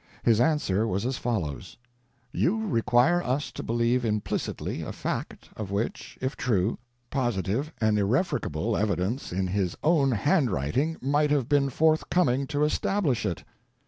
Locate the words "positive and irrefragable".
7.11-8.75